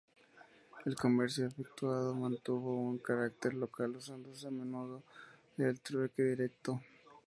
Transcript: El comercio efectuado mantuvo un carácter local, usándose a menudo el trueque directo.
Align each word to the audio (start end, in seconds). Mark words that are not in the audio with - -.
El 0.83 0.95
comercio 0.95 1.45
efectuado 1.45 2.15
mantuvo 2.15 2.75
un 2.89 2.97
carácter 2.97 3.53
local, 3.53 3.97
usándose 3.97 4.47
a 4.47 4.49
menudo 4.49 5.03
el 5.59 5.79
trueque 5.79 6.23
directo. 6.23 6.81